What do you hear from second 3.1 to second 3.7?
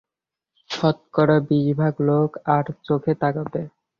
তাকাবে।